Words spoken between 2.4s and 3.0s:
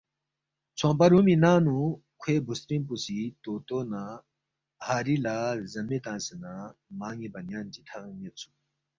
بُوسترِنگ پو